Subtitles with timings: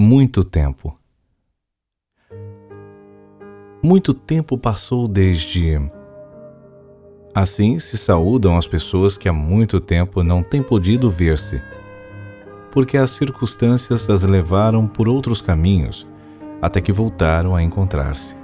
[0.00, 0.96] Muito tempo.
[3.82, 5.76] Muito tempo passou desde.
[7.34, 11.60] Assim se saúdam as pessoas que há muito tempo não têm podido ver-se,
[12.70, 16.06] porque as circunstâncias as levaram por outros caminhos
[16.62, 18.36] até que voltaram a encontrar-se.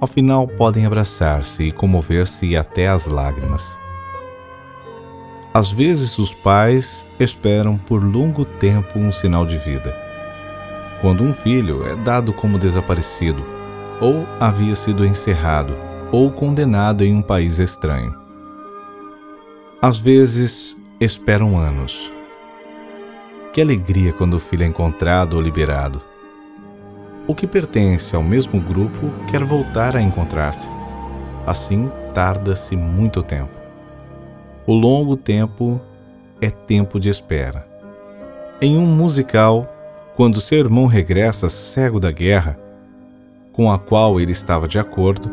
[0.00, 3.76] Ao final podem abraçar-se e comover-se até as lágrimas.
[5.52, 10.06] Às vezes os pais esperam por longo tempo um sinal de vida
[11.00, 13.44] quando um filho é dado como desaparecido,
[14.00, 15.76] ou havia sido encerrado,
[16.10, 18.14] ou condenado em um país estranho.
[19.80, 22.10] Às vezes, esperam anos.
[23.52, 26.02] Que alegria quando o filho é encontrado ou liberado.
[27.26, 30.68] O que pertence ao mesmo grupo quer voltar a encontrar-se.
[31.46, 33.56] Assim, tarda-se muito tempo.
[34.66, 35.80] O longo tempo
[36.40, 37.66] é tempo de espera.
[38.60, 39.66] Em um musical,
[40.18, 42.58] quando seu irmão regressa cego da guerra,
[43.52, 45.30] com a qual ele estava de acordo,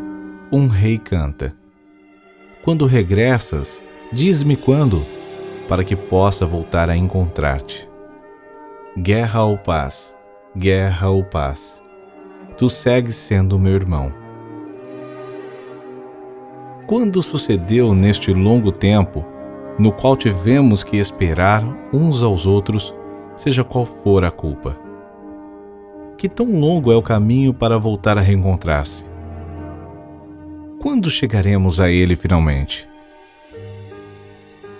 [0.51, 1.55] um rei canta:
[2.63, 5.03] Quando regressas, diz-me quando,
[5.67, 7.89] para que possa voltar a encontrar-te.
[8.95, 10.15] Guerra ou paz,
[10.55, 11.81] guerra ou paz,
[12.55, 14.13] tu segues sendo meu irmão.
[16.85, 19.25] Quando sucedeu neste longo tempo,
[19.79, 22.93] no qual tivemos que esperar uns aos outros,
[23.37, 24.84] seja qual for a culpa.
[26.25, 29.05] Que tão longo é o caminho para voltar a reencontrar-se?
[30.81, 32.87] Quando chegaremos a ele finalmente?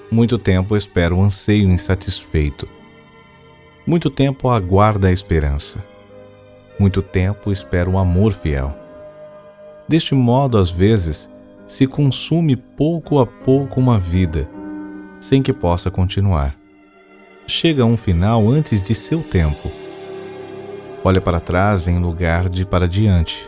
[0.10, 2.68] Muito tempo espero o anseio insatisfeito.
[3.86, 5.86] Muito tempo aguarda a esperança.
[6.80, 8.76] Muito tempo espero o amor fiel.
[9.88, 11.30] Deste modo, às vezes,
[11.68, 14.50] se consume pouco a pouco uma vida,
[15.20, 16.58] sem que possa continuar
[17.48, 19.85] chega a um final antes de seu tempo.
[21.08, 23.48] Olha para trás em lugar de para diante.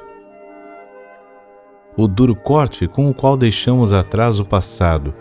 [1.98, 5.12] O duro corte com o qual deixamos atrás o passado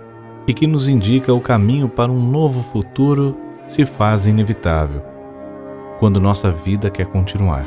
[0.46, 3.34] e que nos indica o caminho para um novo futuro
[3.66, 5.02] se faz inevitável
[5.98, 7.66] quando nossa vida quer continuar.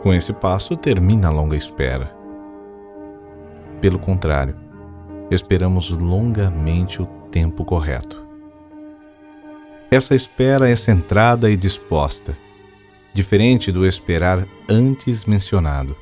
[0.00, 2.16] Com esse passo termina a longa espera.
[3.82, 4.56] Pelo contrário,
[5.30, 8.26] esperamos longamente o tempo correto.
[9.90, 12.45] Essa espera é centrada e disposta,
[13.16, 15.96] diferente do esperar antes mencionado.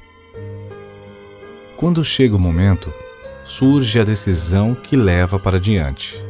[1.76, 2.92] Quando chega o momento,
[3.44, 6.20] surge a decisão que leva para diante.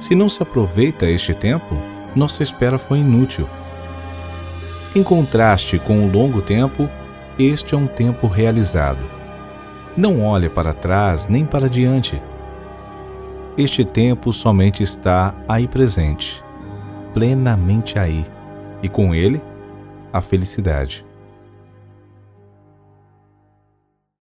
[0.00, 1.76] Se não se aproveita este tempo,
[2.14, 3.48] nossa espera foi inútil.
[4.94, 6.88] Em contraste com o longo tempo,
[7.36, 9.04] este é um tempo realizado.
[9.96, 12.22] Não olhe para trás nem para diante.
[13.58, 16.44] Este tempo somente está aí presente
[17.14, 18.26] plenamente aí,
[18.82, 19.40] e com ele,
[20.14, 21.04] a felicidade.